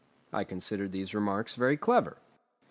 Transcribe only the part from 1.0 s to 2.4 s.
remarks very clever.